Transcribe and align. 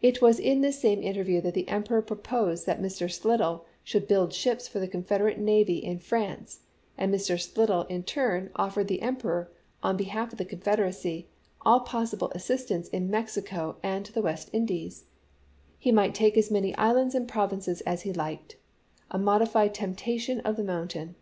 It 0.00 0.22
was 0.22 0.38
in 0.38 0.60
this 0.60 0.78
same 0.78 1.02
interview 1.02 1.40
that 1.40 1.52
the 1.52 1.66
Emperor 1.66 2.00
proposed 2.00 2.64
that 2.66 2.80
Mr. 2.80 3.08
Shdell 3.08 3.62
should 3.82 4.06
build 4.06 4.32
ships 4.32 4.68
for 4.68 4.78
the 4.78 4.86
Confederate 4.86 5.40
naYj 5.44 5.82
in 5.82 5.98
France, 5.98 6.60
and 6.96 7.12
Mr. 7.12 7.34
Shdell 7.34 7.84
in 7.90 8.04
turn 8.04 8.50
offered 8.54 8.86
the 8.86 9.02
Emperor, 9.02 9.50
on 9.82 9.96
behalf 9.96 10.30
of 10.30 10.38
the 10.38 10.44
Confederacy, 10.44 11.26
all 11.62 11.80
possible 11.80 12.30
assistance 12.36 12.86
in 12.90 13.10
Mexico 13.10 13.78
and 13.82 14.06
the 14.06 14.22
West 14.22 14.48
Indies; 14.52 15.06
he 15.76 15.90
might 15.90 16.14
take 16.14 16.36
as 16.36 16.52
many 16.52 16.72
islands 16.76 17.16
and 17.16 17.26
provinces 17.26 17.80
as 17.80 18.02
he 18.02 18.12
liked— 18.12 18.58
a 19.10 19.18
t 19.18 19.24
modified 19.24 19.74
Temptation 19.74 20.38
of 20.42 20.54
the 20.54 20.62
Mountain. 20.62 21.16